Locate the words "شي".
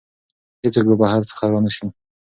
1.75-1.85